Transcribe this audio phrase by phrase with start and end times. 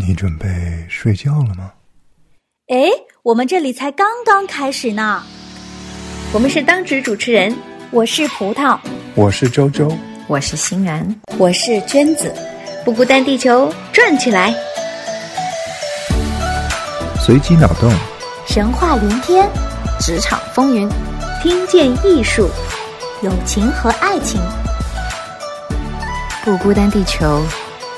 [0.00, 0.48] 你准备
[0.88, 1.72] 睡觉了吗？
[2.68, 2.88] 哎，
[3.22, 5.22] 我们这里才刚刚开始呢。
[6.32, 7.54] 我们是当值主持人，
[7.90, 8.78] 我是葡萄，
[9.14, 9.94] 我是周周，
[10.26, 12.34] 我是欣然，我是娟子。
[12.82, 14.54] 不孤单，地球转起来，
[17.20, 17.92] 随机脑洞，
[18.46, 19.46] 神话连篇，
[20.00, 20.88] 职场风云，
[21.42, 22.48] 听见艺术，
[23.22, 24.40] 友情和爱情。
[26.42, 27.44] 不孤单，地球，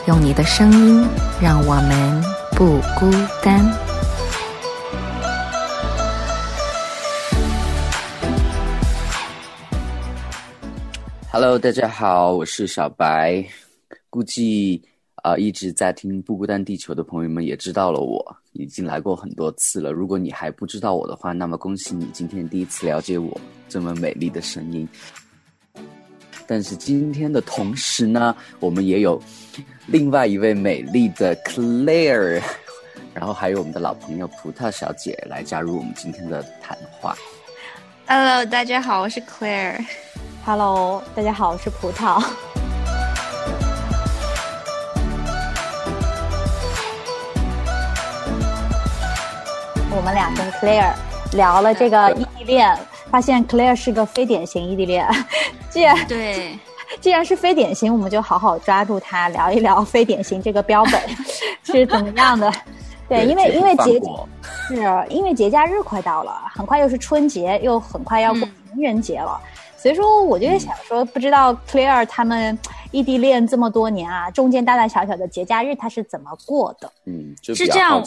[0.09, 1.07] 用你的声音
[1.41, 2.23] 让我们
[2.57, 3.09] 不孤
[3.41, 3.64] 单。
[11.30, 13.44] Hello，大家好，我是小白。
[14.11, 14.82] 估计
[15.22, 19.93] 啊、呃一直在听《不孤单地球》的朋友们也知道了我，已经来过很多次了。
[19.93, 24.89] 如果你还不知道我的话，那么恭喜你，今天第一次了解我这么美丽的声音。
[26.55, 29.19] 但是今天的同时呢，我们也有
[29.87, 32.42] 另外一位美丽的 Claire，
[33.15, 37.17] 然后还有我们的老朋友葡萄小姐来加入我们今天的谈话。
[38.06, 39.83] Hello，大家好，我是 Claire。
[40.44, 42.22] Hello，大家好，我是葡萄。
[49.91, 50.92] 我们俩跟 Claire
[51.33, 52.78] 聊了这个异地恋，
[53.11, 55.09] 发现 Claire 是个非典型异地恋。
[55.73, 56.59] 既然对，
[57.01, 61.01] 既然是非典型，我们就好好抓住它，聊一聊非典型这个标本
[61.65, 62.53] 是怎么样的。
[63.09, 64.00] 对，因为因为节
[64.69, 64.77] 是
[65.09, 69.41] 因为节假日快到了，很快又是春节，又很快要过嗯情人节了，
[69.77, 72.59] 所以说我就在想说，不知道 Claire 他们
[72.91, 76.91] 异地恋这么多年啊，中间大大小小的节假日他是怎么过的？
[77.06, 78.03] 嗯，是这样。。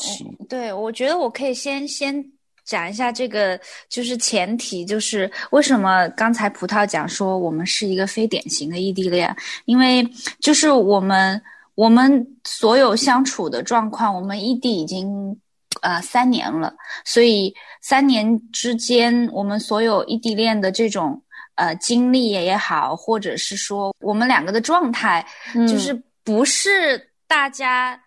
[0.49, 2.23] 对，我觉得我可以先先
[2.65, 9.33] 讲一下这个，就是前提，就是为什么刚才葡萄讲说我们是一个非典型的异地恋，
[9.65, 10.03] 因为
[10.39, 11.39] 就是我们
[11.75, 15.37] 我们所有相处的状况，我们异地已经
[15.81, 16.73] 呃三年了，
[17.05, 21.21] 所以三年之间，我们所有异地恋的这种
[21.55, 25.93] 呃经历也好，或者是说我们两个的状态，嗯就是
[26.23, 27.99] 不是大家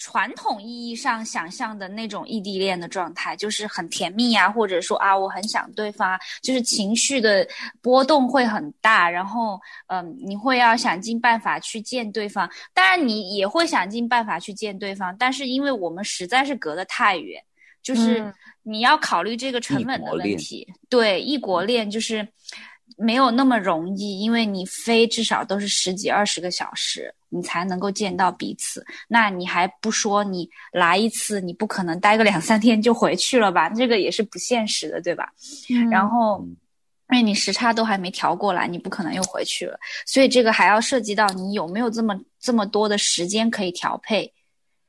[0.00, 7.46] 传统意义上想象的那种异地恋的状态，就是很甜蜜啊，或者说啊我很想对方啊，就是情绪的
[7.82, 17.40] 波动会很大，然后嗯，你会要想尽办法去见对方，当然你也会想尽办法去见对方，但是因为我们实在是隔得太远，
[17.82, 22.26] 就是嗯你要考虑这个成本的问题，对，异国恋就是。
[22.98, 28.84] 没有那么容易，因为你飞至少都是十几二十个小时，你才能够见到彼此。
[29.08, 33.70] 那你还不说你来一次，你不可能待个两三天就回去了吧？
[33.70, 35.32] 这个也是不现实的，对吧？
[35.90, 36.56] 然后，嗯
[37.12, 39.76] 因为你时差都还没调过来，你不可能又回去了，
[40.06, 44.32] 所以这个还要涉及到你有没有这么这么多的时间可以调配。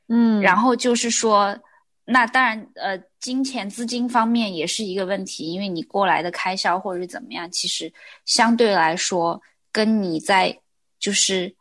[0.07, 1.57] 嗯然后就是说，
[2.05, 7.91] 那当然，呃，金钱资金方面也是一个问题，因为你过来的开销或者是怎么样，其实
[8.25, 9.41] 相对来说，
[9.71, 10.55] 跟你在
[10.99, 11.51] 就是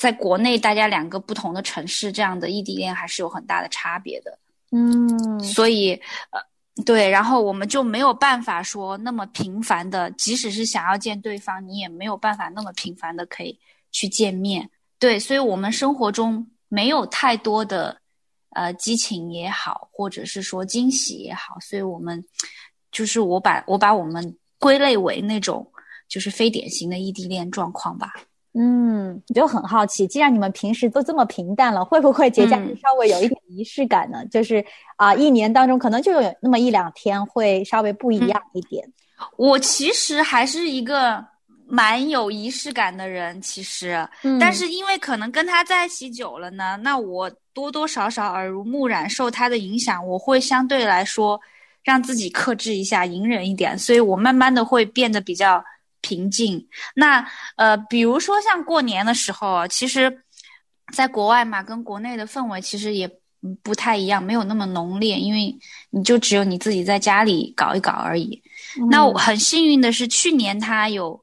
[0.00, 4.38] 在国内大家两个不同的城市这样的异地恋还是有很大的差别的。
[4.72, 5.92] 嗯所以，
[6.30, 6.40] 呃，
[6.86, 13.58] 对，然后我们就没有办法说那么频繁的，即使是想要见对方，你也没有办法那么频繁的可以
[13.92, 14.70] 去见面。
[14.98, 18.00] 对，所以我们生活中没有太多的
[18.54, 22.24] 呃激情也好，或者是说惊喜也好，所以我们
[22.90, 25.70] 就是我把我把我们归类为那种
[26.08, 28.14] 就是非典型的异地恋状况吧。
[28.52, 34.24] 嗯，我就很好奇，既然你们平时都这么平淡了，会不会节假日嗯稍微有一点仪式感呢？
[34.26, 34.64] 就是
[34.96, 38.84] 啊、一年当中可能就有那么一两天会稍微不一样一点。
[39.36, 41.24] 我其实还是一个
[41.66, 51.40] 蛮有仪式感的人，其实，嗯但是因为可能跟他在一起久了呢，那我多多少少耳濡目染，受他的影响，我会相对来说
[51.84, 55.62] 让自己克制一下，隐忍一点，所以我慢慢的会变得比较
[56.00, 56.66] 平静。
[56.94, 60.24] 那呃，比如说像过年的时候啊，其实
[60.92, 63.06] 在国外嘛，跟国内的氛围其实也
[63.42, 65.56] 嗯不太一样，没有那么浓烈，因为
[65.90, 68.42] 你就只有你自己在家里搞一搞而已。
[68.88, 71.20] 那我很幸运的是，去年他有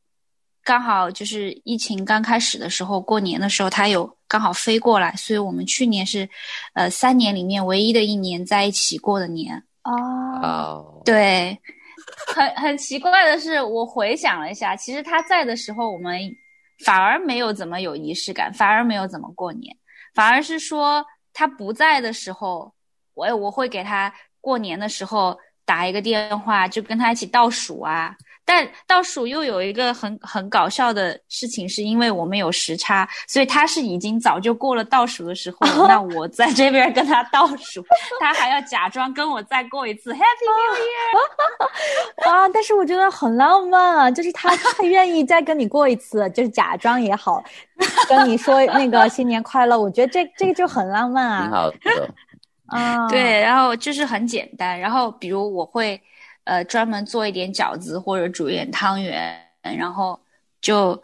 [0.64, 6.28] 刚好就是疫情刚开始的时候，过年的时候他有刚好飞过来，所以我们去年是
[6.74, 9.64] 呃三年里面唯一的一年在一起过的年。
[9.84, 9.94] 哦，
[10.44, 11.58] 哦，对，
[12.34, 16.20] 很很奇怪的是，我回想了一下，其实他在的时候，我们
[16.86, 19.76] 反而没有怎么有仪式感，反而没有怎么过年，
[20.14, 22.74] 反而是说他不在的时候，
[23.14, 28.16] 我我会给他过年的时候打一个电话，就跟他一起倒数啊，
[28.50, 35.86] 但倒数又有一个很很搞笑的事情，是因为我们有时差，所以他是已经早就过了倒数的时候了。
[35.90, 37.86] 那我在这边跟他倒数，
[38.22, 42.32] 他还要假装跟我再过一次 Happy New Year。
[42.32, 42.48] 啊！
[42.48, 47.44] 但是我觉得很浪漫啊，就是他他愿意再跟你过一次，就是假装也好，
[48.08, 49.78] 跟你说那个新年快乐。
[49.78, 51.42] 我觉得这这个就很浪漫啊。
[51.42, 51.78] 挺好的。
[52.68, 54.80] 啊，对，然后就是很简单。
[54.80, 56.02] 然后比如我会。
[56.48, 60.18] 呃，专门做一点饺子或者煮一点汤圆，然后
[60.62, 60.98] 就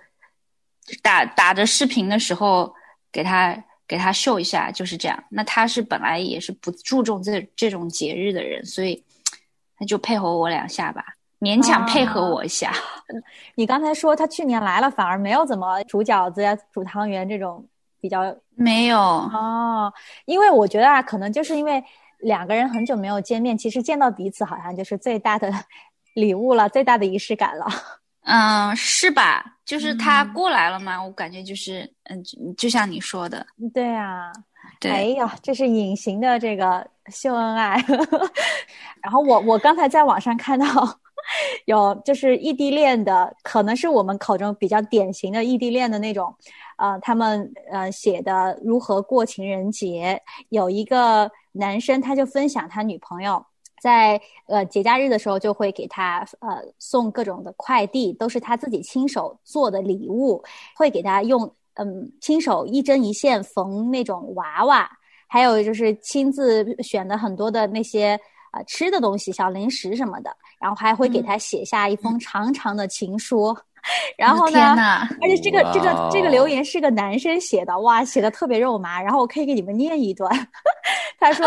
[1.02, 2.74] 打打着视频的时候
[3.12, 3.54] 给他
[3.86, 5.22] 给他秀一下，就是这样。
[5.30, 9.04] 那他是本来也是不注重这这种节日的人，所以
[9.78, 11.04] 他就配合我两下吧，
[11.42, 12.74] 勉强配合我一下。
[13.56, 17.68] 你刚才说他去年来了，反而没有怎么煮饺子呀、煮汤圆这种
[18.00, 19.94] 比较没有哦，
[20.24, 21.84] 因为我觉得啊，可能就是因为。
[22.24, 25.52] 两个人很久没有见面，其实见到彼此好像就是最大的
[26.16, 27.66] 礼物了，最大的仪式感了。
[28.26, 29.58] 嗯，是吧？
[29.66, 32.24] 就是他过来了嘛，我感觉就是，嗯，
[32.58, 34.32] 就像你说的，对啊，
[34.80, 34.92] 对。
[34.92, 37.76] 哎呀，这是隐形的这个秀恩爱。
[39.04, 40.66] 然后我我刚才在网上看到
[41.66, 46.34] 有就是异地恋的，可能是我们口中比较典型的异地恋的那种，
[46.84, 51.32] 呃，他们呃写的如何过情人节，有一个。
[51.56, 53.46] 男生他就分享他女朋友
[53.80, 60.44] 在呃节假日的时候就会给他呃送各种的快递，都是他自己亲手做的礼物，
[60.76, 64.90] 会给他用嗯亲手一针一线缝那种娃娃，
[65.28, 68.20] 还有就是亲自选的很多的那些
[68.52, 73.56] 呃吃的东西、小零食什么的，然后还会给他写下一封长长的情书。
[74.18, 74.76] 然后呢？
[75.22, 79.02] 而且这个这个这个留言是个男生写的，哇，写的特别肉麻。
[79.02, 80.32] 然后我可以给你们念一段，
[81.20, 81.46] 他说，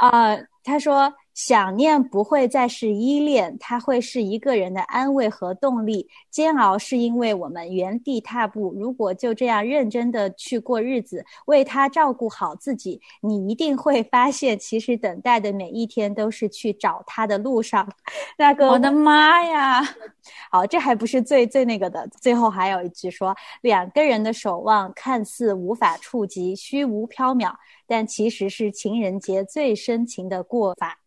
[0.00, 1.12] 啊，他说。
[1.34, 6.08] 想念不会再是依恋，它会是一个人的安慰和动力。
[6.30, 8.74] 煎熬是因为我们原地踏步。
[8.76, 17.88] 如果就这样认真的去过日子，为他照顾好自己，你一定会发现，其实等待的每一天都是去找他的路上。
[18.36, 19.82] 那个，我的妈呀！
[20.50, 27.54] 好，这还不是最最那个的，最后还有一句说：两个人的守望看似无法触及，虚无缥缈，
[27.86, 30.98] 但其实是情人节最深情的过法。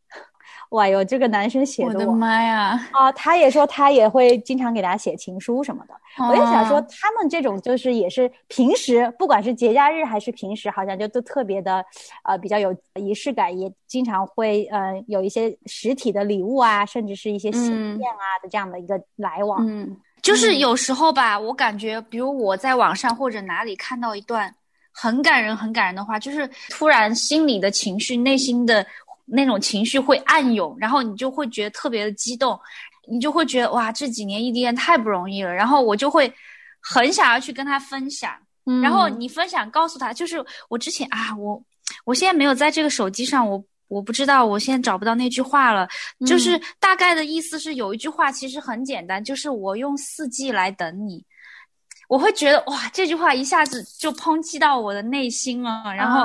[0.76, 2.78] 哇哟，这个男生写的，我的妈呀！
[2.92, 5.94] 啊，他也说他也会经常给大家写情书什么的。
[6.28, 11.84] 我也想说，他们这种就是也是平时，不管是节假日还是平时，好像就都特别的，
[12.24, 19.66] 呃，比较有仪式感，也经常会呃有一些实体的礼物啊，甚至是一些信件啊的这样的一个来往。
[19.66, 24.54] 嗯，就是有时候吧，我感觉，比如我在网上或者哪里看到一段
[24.92, 28.86] 很感人、很感人的话，就是突然心里的情绪、内心的。
[29.26, 32.60] 那种情绪会暗涌，然后你就会觉得特别的激动，
[33.08, 35.54] 你就会觉得哇，这几年异地恋太不容易了。
[35.54, 36.32] 然后我就会
[36.80, 38.32] 很想要去跟他分享，
[38.82, 41.62] 然后你分享告诉他，就是我之前啊，我
[42.04, 45.88] 我现在没有在这个手机上，我我不知道，我现在找不到那句话了。
[46.26, 51.24] 就是大概的意思是有一句话其实很简单，就是我用四季来等你。
[52.08, 55.84] 我会觉得哇，这句话一下子就抨击到我的内心了。
[55.96, 56.24] 然后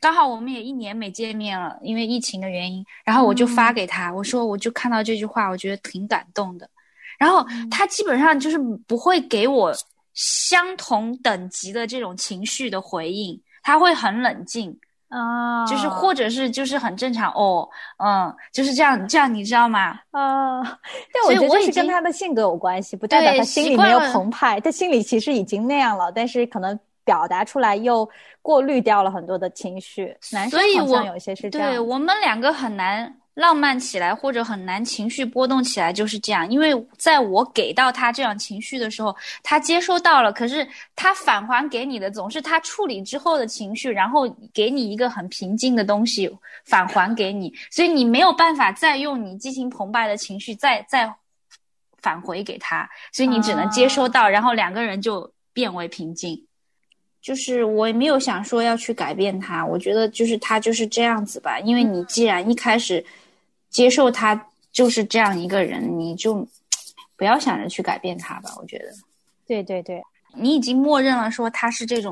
[0.00, 2.84] 刚好我们也一年没见面了，因为疫情的原因。
[3.04, 6.68] 然后我就发给他，我说我就看到这句话，我觉得挺感动的。
[7.18, 9.72] 然后他基本上就是不会给我
[10.14, 14.78] 相同等级的这种情绪的回应，他会很冷静。
[15.08, 19.98] 啊，就是或者是就是很正常哦，嗯，就是这样，这样你知道吗？
[20.10, 20.60] 啊，
[21.14, 28.06] 但我觉得这是跟他的性格有关系，不代表他心里没有澎湃，他心里其实已经那样了，但是可能表达出来又
[28.42, 30.14] 过滤掉了很多的情绪。
[30.30, 33.14] 男生好像有些是这样，对我们两个很难。
[33.38, 46.28] 浪漫起来或者很难情绪波动起来就是这样，因为在我给到他这样情绪的时候，他接收到了，可是他返还给你的总是他处理之后的情绪，然后给你一个很平静的东西
[46.64, 51.08] 返还给你，所以你没有办法再用你激情澎湃的情绪再再
[52.02, 56.47] 返回给他，所以你只能接收到，然后两个人就变为平静。
[57.28, 63.04] 就是我也没有想说要去改变他，我觉得就是他就是这样子吧，因为你既然一开始。
[63.70, 66.34] 接受他就是这样一个人，你就
[67.18, 68.50] 不要想着去改变他吧。
[68.56, 68.86] 我觉得，
[69.46, 70.02] 对对对，
[70.34, 72.10] 你已经默认了说他是这种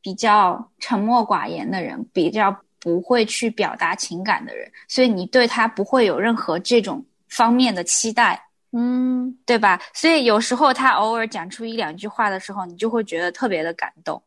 [0.00, 9.82] 比较沉默寡言的人，比较不会去表达情感的人，所以你对他不会有任何这种方面的期待，嗯，对吧？
[9.92, 14.22] 所以有时候他偶尔讲出一两句话的时候，你就会觉得特别的感动。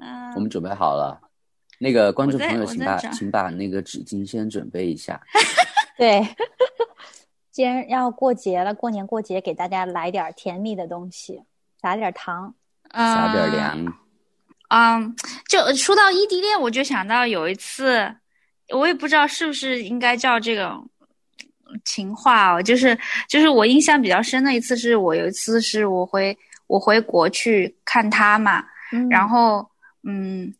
[0.00, 1.20] 嗯，我们准备好了，
[1.78, 5.20] 那个观众朋友，请把请把那个纸巾先准备一下。
[5.98, 6.26] 对，
[7.50, 11.42] 既然要过节了，过年过节给大家来点儿甜蜜的东西，
[11.80, 12.54] 撒点儿糖。
[12.92, 13.98] 撒点嗯粮。
[14.68, 15.16] 嗯，
[15.48, 18.14] 就说到异地恋，我就想到有一次，
[18.70, 20.88] 我也不知道是不是应该叫这种
[21.84, 29.66] 情话哦，就是就是我印象比较深的一次，是我有一次是我回我回国去看他嘛，嗯然后
[30.04, 30.52] 嗯，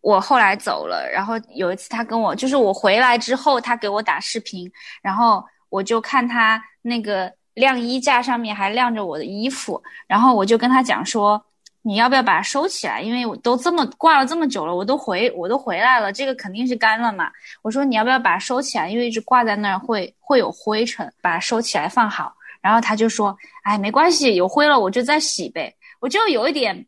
[0.00, 4.70] 我后来走了，然后有一次他跟我，就是我回来之后，他给我打视频，
[5.02, 11.44] 然后我就看他那个晾衣架上面还晾着我的衣服，然后我就跟他讲说，
[11.82, 13.00] 你要不要把它收起来？
[13.00, 17.30] 因为我都这么挂了这么久了，我都回我都回来了，这个肯定是干了嘛。
[17.62, 18.88] 我说你要不要把它收起来？
[18.88, 22.32] 因为一直挂在那儿会会有灰尘，把它收起来放好。
[22.60, 25.72] 然后他就说，哎，没关系，有灰了我就再洗呗。
[26.00, 26.84] 我就有一点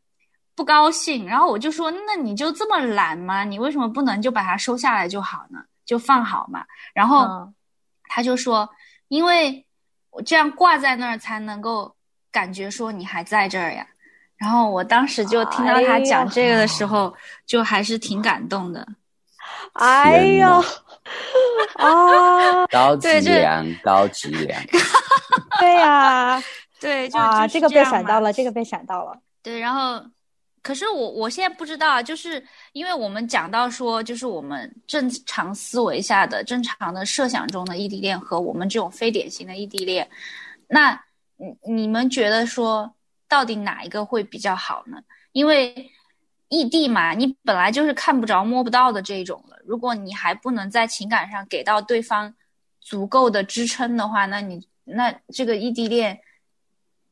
[0.58, 3.44] 不高兴，然后我就说，那你就这么懒吗？
[3.44, 5.60] 你为什么不能就把它收下来就好呢？
[5.86, 6.64] 就放好嘛。
[6.92, 7.22] 然后。
[7.22, 7.54] 嗯
[8.10, 8.66] 他就说，
[9.08, 9.66] 因为
[10.08, 11.94] 我这样挂在那儿才能够
[12.32, 13.86] 感觉说你还在这儿呀。
[14.38, 18.88] 然后我当时就听到他讲这个的时候，就还是挺感动的。
[19.74, 20.64] 哎天呦
[21.76, 24.58] 啊，高级粮，高级粮。
[25.60, 26.42] 对呀，
[26.80, 29.18] 对，就啊，就是这个被闪到了，这个被闪到了。
[29.42, 30.02] 对，然后，
[30.68, 40.06] 可是我我现在不知道，就是因为我们讲到说，就是我们正常思维下的、正常的设想中的异地恋和我们这种非典型的异地恋，
[40.66, 40.92] 那
[41.38, 42.94] 你你们觉得说，
[43.26, 44.98] 到底哪一个会比较好呢？
[45.32, 45.90] 因为
[46.50, 52.34] 异地嘛，你本来就是看不着、摸不到的这种了，如果你还不能在情感上给到对方
[52.82, 56.20] 足够的支撑的话，那你那这个异地恋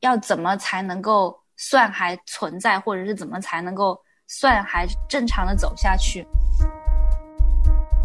[0.01, 3.99] 要怎么才能够算还存在，或者是怎么才能够
[4.29, 6.27] 算还正常的走下去？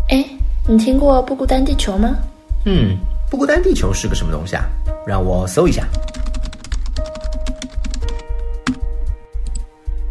[0.10, 0.26] 哎，
[0.68, 2.16] 你听过《不孤单地球》吗？
[2.66, 2.98] 嗯，
[3.30, 4.64] 不孤单地球是个什么东西啊？
[5.06, 5.86] 让我搜一下。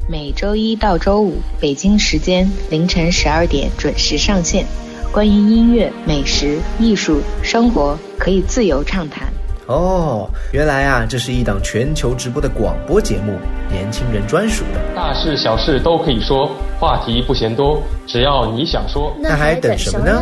[0.08, 4.66] 每周一到周五，北京时间凌晨十二点准时上线。
[5.12, 9.32] 关于音乐、美食、艺术、生活，可以自由畅谈。
[9.70, 13.38] 哦，原来啊，这是一档全球直播的广播节目，
[13.70, 14.80] 年轻人专属的。
[14.96, 16.50] 大事小事都可以说，
[16.80, 19.14] 话题不嫌多，只要你想说。
[19.20, 20.20] 那还等什么呢？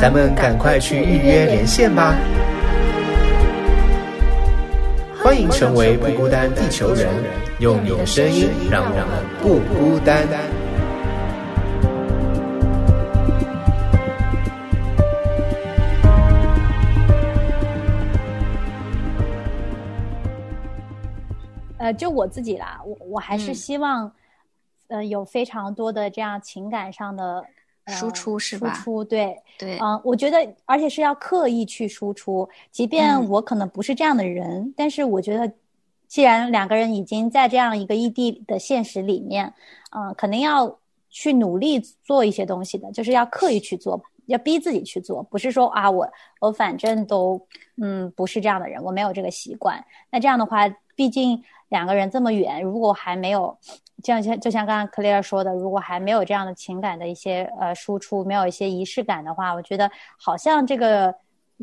[0.00, 2.14] 咱们赶快去预约连线吧！
[5.22, 7.08] 欢迎成为不孤单地球人，
[7.58, 9.06] 用你的声音让我们
[9.42, 10.26] 不孤单。
[21.88, 23.54] 呃，就我自己啦，我我还是嗯。
[23.54, 24.12] 希望，
[24.88, 27.42] 呃，有非常多的这样情感上的、
[27.84, 33.28] 呃、输出是吧输出对，对，嗯、我觉得，而且是要刻意去输出，即便嗯。
[33.30, 35.50] 我可能不是这样的人，但是我觉得，
[36.06, 39.54] 既然两个人已经在这样一个异地的现实里面，
[39.96, 40.78] 嗯、肯定要
[41.08, 46.06] 去努力做一些东西的，就是要刻意去做，要逼自己去做，不是说啊，我
[46.40, 47.40] 我反正都
[47.80, 49.82] 嗯不是这样的人，我没有这个习惯。
[50.10, 53.56] 那这样的话，毕竟两个人这么远，如果还没有，
[54.02, 61.14] 就像就像刚刚 Claire 说的，如果还没有这样的情感的一些呃输出，没有一些仪式感的话，我觉得好像这个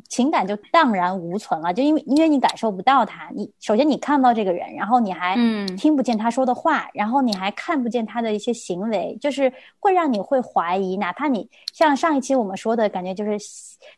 [0.10, 1.74] 情感就荡然无存了。
[1.74, 10.98] 就因为因为你感受不到他，你首先你看不到这个人，然后你还嗯听不见他说的话，然后你还看不见他的一些行为，就是会让你会怀疑。
[10.98, 13.38] 哪怕你像上一期我们说的感觉，就是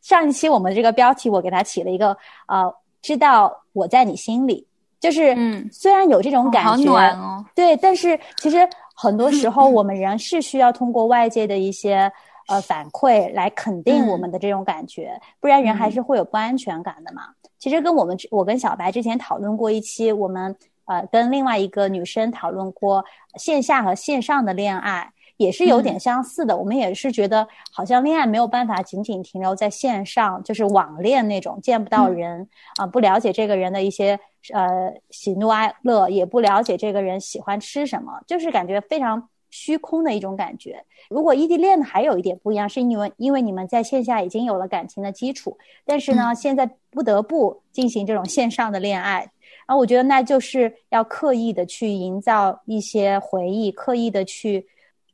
[0.02, 2.16] 上一期我们这个标题我给他起了一个
[2.48, 4.66] 呃，知道我在你心里。
[5.00, 5.70] 就是，嗯。
[5.72, 8.58] 虽然有这种感觉，好暖哦，对，但是其实
[8.96, 12.12] 很多时候我们人是需要通过外界的一些
[12.48, 17.24] 呃反馈来肯定我们的这种感觉，不然人还是会有不安全感的嘛。
[17.60, 23.04] 其实跟我们我跟小白之前讨论过一期，我们呃跟另外一个女生讨论过
[23.36, 25.12] 线下和线上的恋爱。
[25.38, 34.20] 也是有点相似的，我们也是觉得好像恋爱没有办法仅仅停留在线上，就是网恋那种见不到人啊、不了解这个人的一些
[34.54, 40.84] 呃喜怒哀乐，也不了解这个人喜欢吃什么，就是感觉非常虚空的一种感觉。
[41.10, 49.32] 如果异地恋还有一点不一样，是因为因为你们在线下已经有了感情的基础，但是呢，现在不得不进行这种线上的恋爱。
[49.66, 54.66] 啊，我觉得那就是要刻意的去营造一些回忆，刻意的去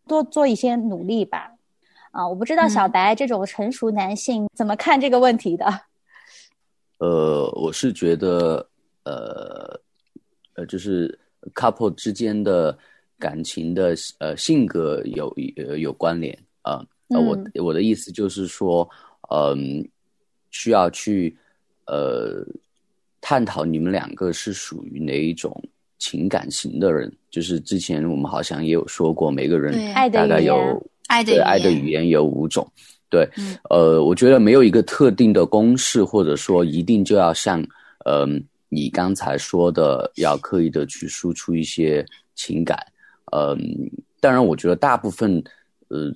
[0.07, 1.51] 多做一些努力吧。
[2.11, 5.65] 啊，我不知道小白这种成熟男性怎么看这个问题的。
[6.99, 8.67] 呃，我是觉得，
[9.05, 9.79] 呃，
[10.55, 11.17] 呃，就是
[11.53, 12.77] couple 之间的
[13.19, 16.85] 感情的呃性格有呃有关联啊。
[17.09, 18.89] 呃，我嗯我的意思就是说，
[19.29, 19.87] 嗯、
[20.51, 21.35] 需要去
[21.85, 22.45] 呃，
[23.21, 25.61] 探讨你们两个是属于哪一种
[25.99, 27.11] 情感型的人。
[27.29, 30.55] 就是之前我们好像也有说过，每个人大概有
[31.07, 32.65] 爱的爱的语言有五种。
[33.09, 37.61] 对，嗯呃，我觉得没有一个特定的公式，或者说一定就要像，
[38.05, 42.03] 嗯、你刚才说的，要刻意的去输出一些
[42.33, 42.77] 情感。
[43.31, 43.57] 嗯、
[44.19, 45.43] 当然，我觉得大部分，
[45.89, 46.11] 呃，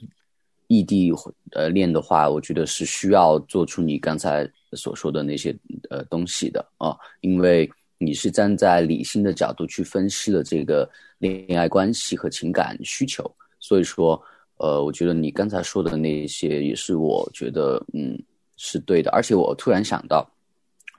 [0.68, 1.12] 异地
[1.52, 5.56] 呃恋的话，我觉得是需要做出你刚才所说的那些
[5.90, 13.24] 呃东西的啊，因为你是站在理性的角度去分析了这个恋爱关系和情感需求，
[13.60, 14.22] 所以说，
[14.58, 18.18] 呃，我觉得你刚才说的那些也是我觉得嗯
[18.58, 20.30] 是对的，而且我突然想到，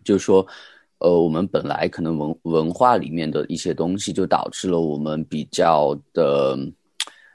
[0.03, 0.45] 就是说，
[0.99, 6.57] 呃，我们本来可能文文化里面的一些东西，就导致了我们比较的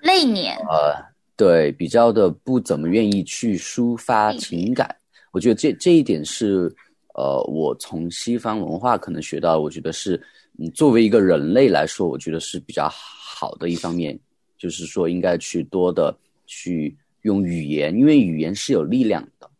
[0.01, 0.95] 内敛，呃，
[1.37, 4.93] 对，比较的不怎么愿意去抒发情感。
[5.31, 6.69] 我觉得这这一点是，
[7.15, 10.21] 呃，我从西方文化可能学到，我觉得是，
[10.59, 14.19] 嗯，作为一个人类来说，我觉得是比较好的一方面，
[14.57, 16.13] 就是说应该去多的
[16.45, 19.52] 去用语言，因为语言是有力量的啊。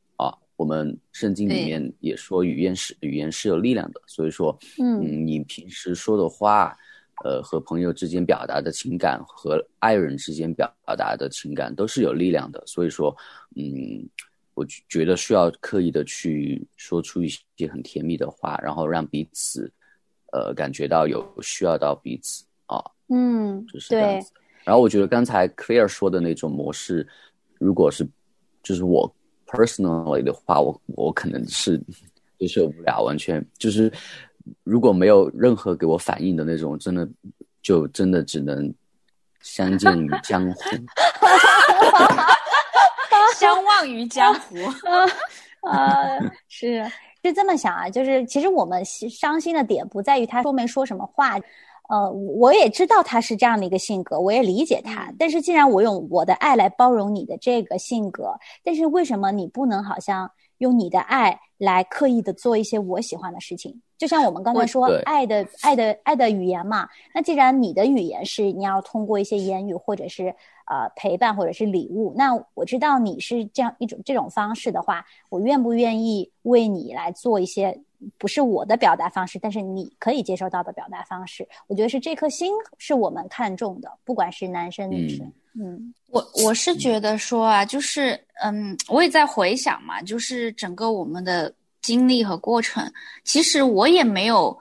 [0.56, 6.78] 我们圣经里面也说语言是语言是有力量的，所以说，嗯嗯，你平时说的话，
[7.24, 12.64] 呃，和朋友之间表达的情感，和爱人之间表达的情感都是有力量的。
[12.66, 13.16] 所以说，
[13.56, 14.08] 嗯，
[14.54, 19.72] 我觉觉得需要刻意的去说出一些很甜蜜的话，然后让彼此，
[20.32, 22.80] 呃，感觉到有需要到彼此啊，
[23.10, 24.32] 嗯就是这样子。
[24.64, 27.08] 然后我觉得刚才 Claire 说的那种模式，
[27.60, 28.08] 如果是
[28.62, 29.14] 就是我
[29.54, 31.82] personally 的话，我我可能是
[32.38, 33.92] 接受不了，完全就是
[34.64, 37.08] 如果没有任何给我反应的那种，真的
[37.62, 38.74] 就真的只能
[39.42, 40.62] 相见于江湖。
[43.38, 44.56] 相忘于江湖。
[45.70, 46.84] 呃，是
[47.24, 51.38] 是这么想啊，就是其实我们伤心的点不在于他说没说什么话，
[51.90, 55.10] 呃，我也知道他是这样的一个性格，我也理解他。
[55.10, 63.82] 嗯但是既然我用我的爱来包容你的这个性格，但是为什么你不能好像用你的爱来刻意的做一些我喜欢的事情？
[63.98, 70.28] 就像我们刚才说爱的爱的爱的语言嘛，那既然你的语言是你要通过一些言语或者是
[70.66, 77.80] 呃陪伴或者是礼物，那我知道你是这样一种这种方式的话，我愿不愿意为你来做一些
[78.18, 81.48] 不是我的表达方式，但是你可以接受到的表达方式？
[81.68, 85.94] 我觉得是这颗心是我们看重的，不管是男生女生，嗯嗯。
[86.08, 92.92] 我我是觉得说啊，就是嗯，我也在回想嘛，就是整个我们的经历和过程，
[93.24, 94.56] 其实我也没有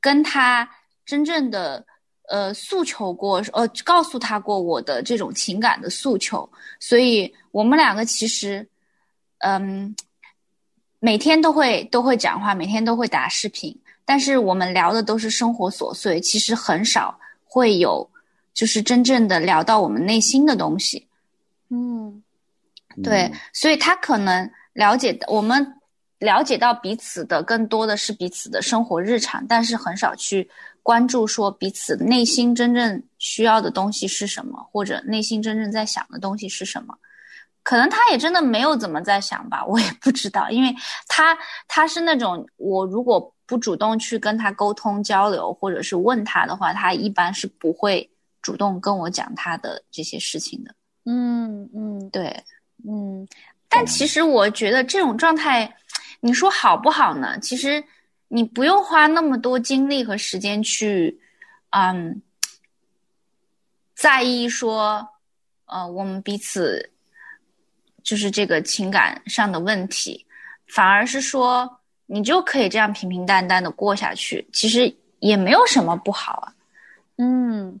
[0.00, 0.68] 跟他
[1.06, 1.82] 真正的
[2.28, 6.46] 呃诉求过，呃告诉他过我的这种情感的诉求，
[6.78, 8.68] 所以我们两个其实
[9.38, 9.96] 嗯
[11.00, 18.06] 每天都会都会讲话，每天都会打视频，但是我们聊的都是生活琐碎，其实很少会有
[18.58, 21.06] 就是真正的聊到我们内心的东西。
[21.70, 22.20] 嗯
[23.04, 25.64] 对嗯，所以他可能了解我们
[26.18, 30.50] 了解到彼此的更多的是彼此的生活日常，但是很少去
[30.82, 36.92] 关注说彼此内心真正需要的东西是什么，或者内心真正在想的东西是什么。
[37.62, 40.74] 可能他也真的没有怎么在想吧，我也不知道，因为
[41.06, 48.10] 他他是那种我如果不主动去跟他沟通交流，或者是问他的话，他一般是不会
[48.48, 50.74] 主动跟我讲他的这些事情的。
[51.04, 52.34] 嗯嗯对，
[52.88, 53.28] 嗯
[53.68, 55.70] 但其实我觉得这种状态，
[56.20, 57.38] 你说好不好呢？
[57.40, 57.84] 其实
[58.28, 61.20] 你不用花那么多精力和时间去，
[61.72, 62.22] 嗯，
[63.94, 65.06] 在意说，
[65.66, 66.90] 呃，我们彼此
[68.02, 70.24] 就是这个情感上的问题，
[70.68, 71.70] 反而是说
[72.06, 76.54] 你就可以这样平平淡淡的过下去，其实也没有什么不好啊。
[77.20, 77.78] 嗯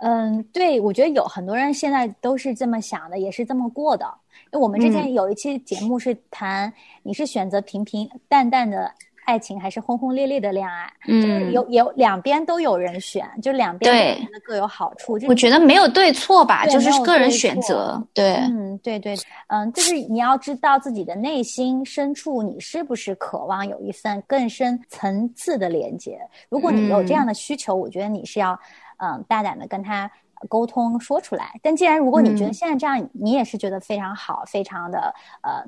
[0.00, 4.06] 嗯，对，我觉得有很多人现在都是这么想的，也是这么过的。
[4.52, 8.90] 因为我们之前有一期节目是谈你是选择平平淡淡的
[9.26, 10.90] 爱情，还是轰轰烈烈的恋爱？
[11.06, 15.18] 就是有有两边都有人选，就两边都各有好处。
[15.28, 18.02] 我觉得没有对错吧，对就是个人选择。
[18.12, 19.14] 对，嗯，对对，
[19.48, 26.18] 嗯，就是你要知道自己的内心深处，你是不是渴望有一份更深层次的连接？
[26.48, 28.58] 如果你有这样的需求，我觉得你是要，
[29.00, 30.10] 嗯，大胆的跟他
[30.48, 31.58] 沟通说出来。
[31.62, 35.64] 但既然如果你觉得嗯现在这样，你也是觉得非常好，非常的呃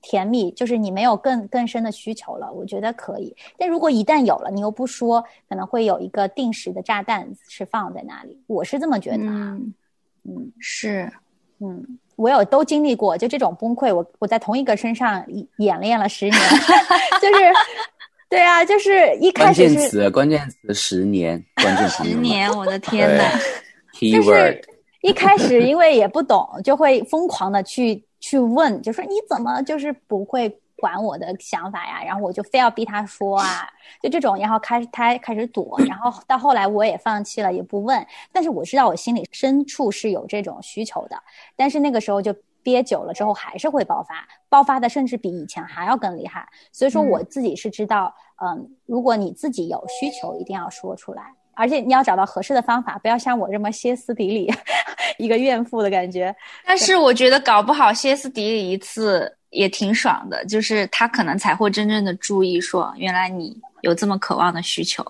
[0.00, 3.36] 甜蜜，就是你没有更更深的需求了，我觉得可以。
[3.56, 8.42] 但如果一旦有了，你又不说，可能会有一个定时的炸弹是放在那里。
[8.46, 9.74] 我是这么觉得啊，嗯，
[10.24, 11.12] 嗯是。
[11.64, 15.24] 嗯，我有都经历过，就这种崩溃，我我在同一个身上
[15.58, 16.34] 演练了十年，
[17.22, 17.52] 就是
[18.32, 23.24] 对啊，就是一开始关键词，关键词十年，关键词十年，我的天呐
[23.92, 24.58] ，keyword
[25.02, 32.02] 一开始因为也不懂，就会疯狂的去去问，就说你怎么就是不会管我的想法呀？
[32.02, 33.68] 然后我就非要逼他说啊，
[34.02, 38.02] 就这种，然后开始他开始躲，然后到后来我也放弃了，也不问。
[38.32, 41.16] 但是我知道我心里深处是有这种需求的，
[41.54, 42.34] 但是那个时候就。
[42.62, 46.48] 憋久了之后还是会爆发，爆发的甚至比以前还要更厉害。
[46.72, 51.22] 所以说我自己是知道，嗯，如果你自己有需求，一定要说出来。
[51.54, 54.50] 而且你要找到合适的方法，不要像我这么歇斯底里，
[55.18, 56.34] 一个怨妇的感觉。
[56.64, 65.04] 但是我觉得搞不好歇斯底里一次也挺爽的，就是他可能才会真正的注意说，原来你有这么渴望的需求。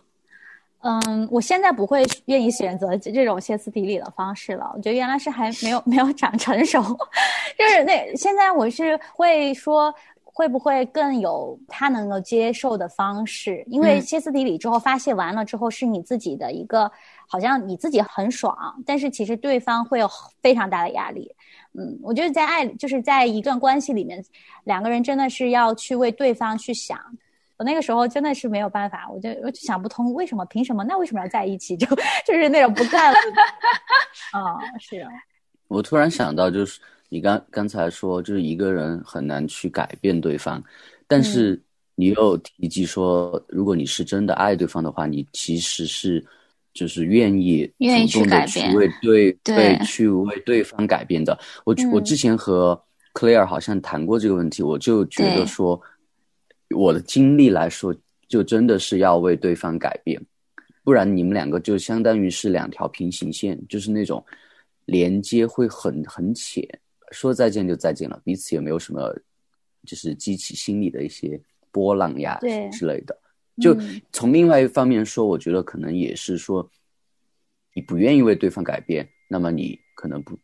[0.82, 4.70] 嗯，我现在不会愿意选择这种歇斯底里的方式了。
[4.74, 6.82] 我觉得原来是还没有 没有长成熟，
[7.58, 9.92] 就是那现在我是会说。
[10.34, 13.62] 会不会更有他能够接受的方式？
[13.66, 16.90] 因为歇斯底里之后发泄完了之后，是你自己的一个，
[17.28, 20.08] 好像你自己很爽，但是其实对方会有
[20.40, 21.30] 非常大的压力。
[21.74, 24.24] 嗯，我觉得在爱，就是在一段关系里面，
[24.64, 26.98] 两个人真的是要去为对方去想。
[27.58, 30.44] 我那个时候真的是没有办法，我就我就想不通，为什么？
[30.46, 30.82] 凭什么？
[30.84, 31.76] 那为什么要在一起？
[31.78, 31.86] 就
[32.26, 33.18] 就是那种不干了。
[34.32, 35.10] 啊、哦，是啊。
[35.68, 40.62] 我突然想到，就是你刚刚才说，就是一个人很难去改变对方，
[41.06, 41.60] 但是
[41.94, 46.24] 你又提及说，如果你是真的爱对方的话，你其实是
[46.74, 51.38] 就是愿意愿意主动的去为对对去为对方改变的。
[51.64, 52.78] 我、嗯、我之前和
[53.14, 55.80] Claire 好像谈过这个问题，我就觉得说，
[56.72, 57.94] 我的经历来说，
[58.28, 60.20] 就真的是要为对方改变，
[60.84, 64.24] 不然你们两个就相当于是两条平行线，就是那种。
[64.86, 66.68] 连接会很很浅，
[67.12, 69.14] 说再见就再见了，彼此也没有什么，
[69.86, 72.36] 就是激起心里的一些波浪呀
[72.72, 73.16] 之类的。
[73.60, 73.78] 就
[74.12, 76.68] 从另外一方面说，我觉得可能也是说，
[77.74, 80.36] 你不愿意为对方改变，那么你可能不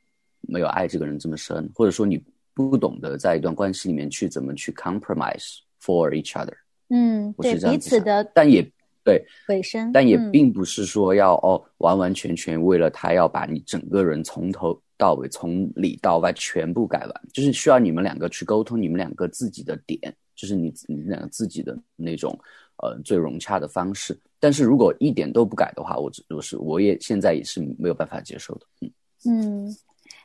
[0.42, 2.22] 没有爱这个人这么深，或者说你
[2.54, 6.54] 不懂得在一段关系里面去怎么去 compromise for each other。
[6.88, 8.70] 嗯，对彼此的，但也。
[9.04, 22.38] 对，尾声，但也并不是说要、嗯、哦完完全全为了他要把你整个人从头到尾从里到外全部改完，就是需要你们两个去沟通，你们两个自己的点，就是你你们两个自己的那种
[22.82, 24.18] 呃最融洽的方式。
[24.38, 28.66] 但是如果一点都不改的话，我我是我也现在也是没有办法接受的。
[28.82, 28.92] 嗯
[29.24, 29.76] 嗯，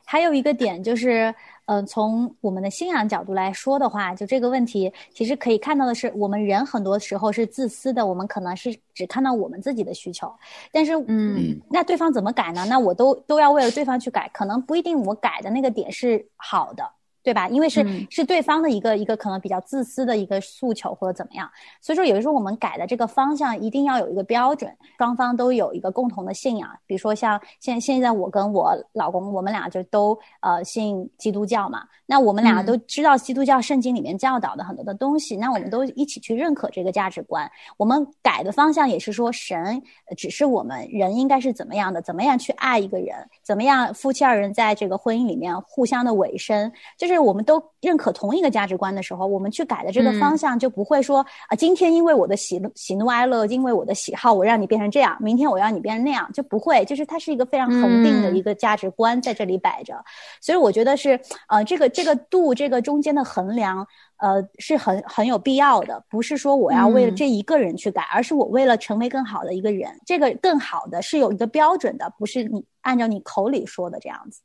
[0.04, 1.34] 还有一个点就是。
[1.66, 10.30] 嗯、呃，从我们的信仰角度来说的话，就这个问题，其实可以看到的是，我们人很多时候是自私的，我们可能是只看到我们自己的需求，
[10.70, 12.66] 但是，嗯，那对方怎么改呢？
[12.68, 16.86] 那我都都要为了对方去改，可能不一定我改的那个点是好的。
[17.24, 17.48] 对吧？
[17.48, 26.68] 因为是、嗯、是对方的一个一个可能比较自私的一个诉求或者怎么样，所以说有的时候我们改的这个方向一定要有一个标准，双方都有一个共同的信仰。
[26.86, 37.50] 比如说像现现在我跟我老公，我们俩就都呃信基督教嘛，那我们俩都知道基督教圣经里面教导的很多的东西，嗯、那我们都一起去认可这个价值观。
[37.78, 39.82] 我们改的方向也是说神
[40.14, 47.13] 只是我们人应该是怎么样的，怎么样去爱一个人，怎么样夫妻二人在这个婚姻里面互相的委身，就是。
[47.18, 59.94] 我们都认可同一个价值观的时候，我们去改的这个方向就不会说啊、今天因为我的喜怒喜怒哀乐，因为我的喜好，我让你变成这样，明天我让你变成那样，就不会，就是它是一个非常恒定的一个价值观在这里摆着。
[59.94, 60.04] 嗯、
[60.40, 66.02] 所以我觉得是呃，这个这个度，这个中间的衡量，呃，是很很有必要的。
[66.08, 69.90] 不是说我要为了这一个人去改，嗯、而是我为了成为更好的一个人。
[70.06, 74.40] 这个更好的是有一个标准的，不是你按照你口里说的这样子。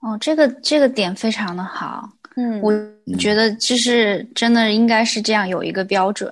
[0.00, 2.08] 哦，这个这个点非常的好。
[2.36, 2.70] 嗯，我
[3.18, 6.30] 觉得就是真的应该是这样有一个标准。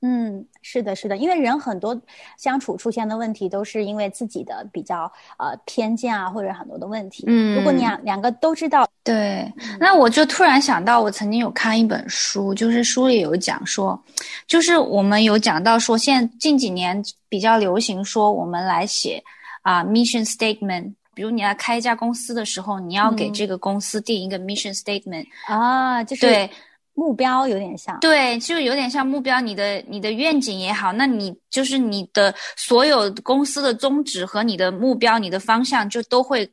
[0.00, 1.98] 嗯，是的，是的，因为人很多
[2.36, 7.24] 相处出现的问题都是因为自己的比较呃偏见啊，或者很多的问题。
[7.26, 14.00] 嗯，如果你两两个都知道，对，那我就突然想到，我曾经有看一本书，就是书里有讲说，
[14.46, 19.20] 就是我们有讲到说，现在近几年比较流行说，我们来写
[19.62, 20.92] 啊、uh, mission statement。
[21.18, 26.48] 比如你要开一家公司的时候，你要给这个公司定一个 mission statement、嗯、啊，就是对
[26.94, 36.48] 目标有点像，对，就有点像目标，你的你的愿景也好，那你就是你的所有公司的宗旨和你的目标、你的方向就都会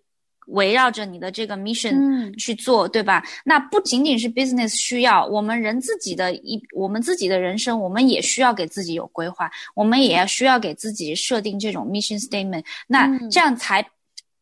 [0.47, 3.23] 围绕着你的这个 mission 去做，嗯、对吧？
[3.43, 13.87] 那不仅仅是 business 需要，我们人自己的一我们自己的人生，我们也需要给自己有规划，我们也要需要给自己设定这种 mission statement，那这样才。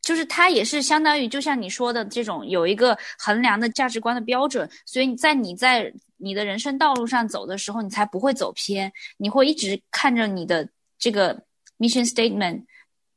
[0.04, 10.68] 就是它也是相当于，就像你说的这种有一个衡量的价值观的标准，所以你在你在你的人生道路上走的时候，你才不会走偏，你会一直看着你的
[11.00, 11.42] 这个
[11.80, 12.62] mission statement，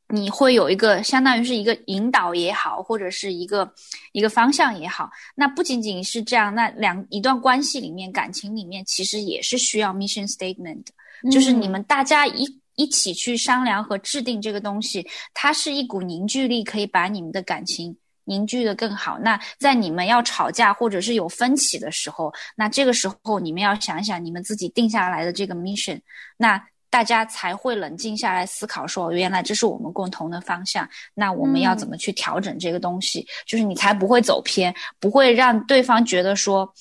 [0.08, 3.68] 你会有一个相当于是一个引导也好，或者是一个
[4.12, 5.10] 一个方向也好。
[5.34, 12.46] 那不仅仅是这样，那两一段关系里面、感情里面，其实也是需要 mission statement 的，就是你们大家一。
[12.76, 19.18] 一起去商量和制定这个东西，它是一股凝聚力，可以把你们的感情凝聚的更好。
[19.18, 26.00] 那在你们要吵架或者是有分歧的时候，那这个时候你们要想想你们自己定下来的这个 mission，
[26.36, 30.88] 那大家才会冷静下来思考，说原来这是我们共同的方向。
[31.14, 33.26] 那我们要怎么去调整这个东西？
[33.46, 36.72] 就是你才不会走偏，不会让对方觉得说。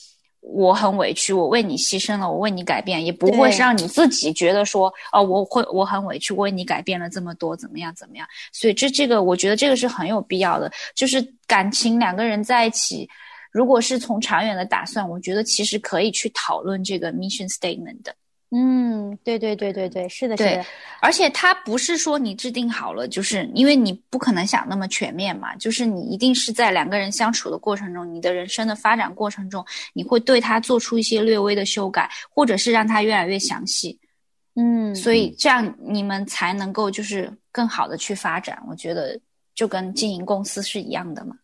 [0.47, 8.27] 我很委屈，我为你牺牲了，我为你改变，也不会是让你自己觉得说，哦，我会我很委屈，我为你改变了这么多，怎么样怎么样？
[8.53, 10.71] 所以这这个，我觉得这个是很有必要的。
[10.93, 13.09] 就是感情两个人在一起，
[13.51, 18.15] 如果是从长远的打算，我觉得其实可以去讨论这个 mission statement 的。
[18.57, 20.65] 嗯，对对对对对，是的，是的。
[21.01, 25.53] 而且它不是说你制定好了，就是因为你不可能想那么全面嘛。
[25.57, 33.99] 就是你一定是在两个人相处的过程中，你的人生的发展过程中，你会对他做出一些略微的修改，或者是让他越来越详细。
[34.55, 38.57] 嗯，所以这样你们才能够就是更好的去发展。
[38.69, 39.19] 我觉得
[39.53, 41.35] 就跟经营公司是一样的嘛。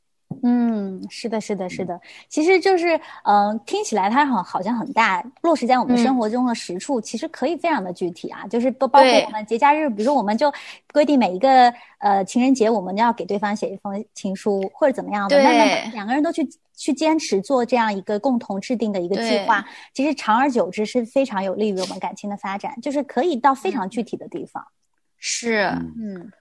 [0.43, 10.53] 嗯，是的，是的，是的，其实就是，嗯，听起来它很好像很大，落实在我们生活中的实处，其实可以非常的具体啊，就是包包括我们节假日，比如说我们就
[10.91, 24.01] 规定每一个呃情人节，我们要给对方写一封情书或者怎么样的，那那两个人都去去坚持做这样一个共同制定的一个计划，其实长而久之是非常有利于我们感情的发展，就是可以到非常具。
[24.01, 24.65] 体的地方。
[25.19, 26.31] 是，嗯。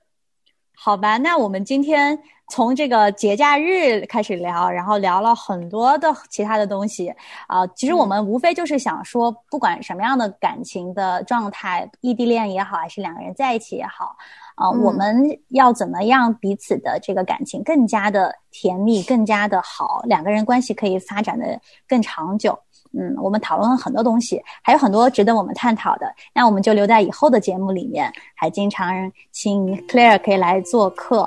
[0.82, 7.14] 好吧，那我们今天从这个节假日开始聊，然后聊了很多的其他的东西
[7.46, 7.66] 啊。
[7.76, 14.16] 其实我们无非就是想说，不管什么样的感情的状态，异地恋也好，还是两个人在一起也好，
[14.54, 22.58] 啊，我们要怎么样彼此的这个感情更加的甜蜜，更加的好，两个人关系可以发展的更长久。
[22.92, 26.12] 嗯，我们讨论了很多东西，还有很多值得我们探讨的。
[26.34, 31.22] 那我们就留在以后的节目里面，还经常请 Claire 可以来做客。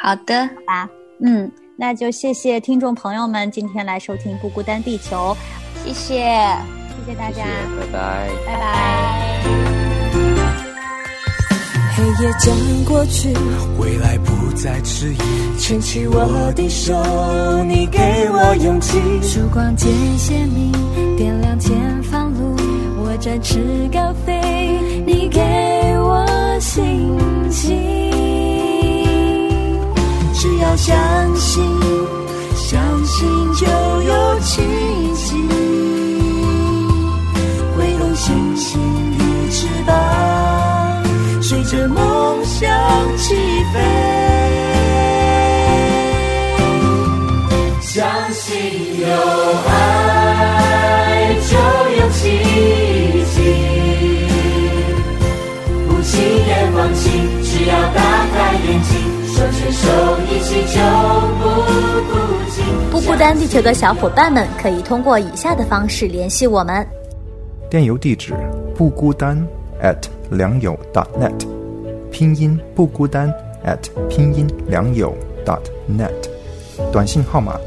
[0.00, 0.88] 好的，好吧。
[1.20, 5.36] 嗯，那就谢谢听众朋友们今天来收听《不孤单地球》，
[5.84, 6.14] 谢谢，
[6.96, 7.44] 谢谢大家，
[7.78, 9.33] 拜拜，拜拜。
[11.96, 12.52] 黑夜将
[12.84, 13.32] 过去，
[13.78, 15.18] 未来不再迟疑。
[15.58, 16.92] 牵起我的手，
[17.68, 17.98] 你给
[18.32, 18.98] 我勇气。
[19.22, 20.72] 曙光渐鲜明，
[21.16, 22.56] 点亮前方路。
[22.98, 25.40] 我展翅高飞，你给
[26.00, 26.26] 我
[26.58, 26.84] 信
[27.48, 27.78] 心。
[30.34, 31.62] 只要相信，
[32.56, 33.66] 相信就
[34.02, 34.62] 有奇
[35.14, 35.36] 迹。
[37.76, 38.80] 挥动星星
[39.16, 40.53] 的翅膀。
[41.46, 42.66] 随着梦想
[43.18, 43.34] 起
[43.74, 43.78] 飞，
[47.82, 49.06] 相信有
[49.68, 51.58] 爱就
[52.00, 52.22] 有奇
[53.34, 53.36] 迹，
[55.86, 57.10] 不轻言放弃，
[57.42, 58.00] 只要打
[58.32, 58.96] 开眼睛，
[59.34, 59.82] 手牵手
[60.30, 60.80] 一起就
[61.40, 61.44] 不
[62.10, 62.12] 孤
[62.48, 62.56] 寂。
[62.90, 66.86] 不孤单地球的小伙伴们，可以通过以下的方式联系我们：
[67.68, 68.32] 电邮地址
[68.74, 69.46] 不孤单。
[69.82, 69.98] at
[70.30, 71.46] 良友 dot net，
[72.10, 73.32] 拼音不孤单
[73.64, 76.10] at 拼音良友 dot net，
[76.92, 77.58] 短信号码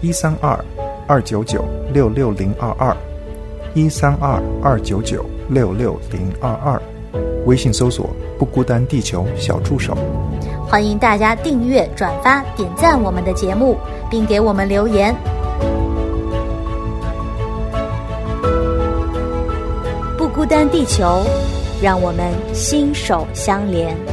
[0.00, 0.58] 一三二
[1.06, 2.96] 二九九六六零二二
[3.74, 6.80] 一三二二九九六六零二二，
[7.46, 9.96] 微信搜索不孤单地球小助手。
[10.68, 13.76] 欢迎大家订阅、转发、点赞我们的节目，
[14.10, 15.14] 并给我们留言。
[20.16, 21.24] 不孤单地球。
[21.82, 24.11] 让我们心手相连。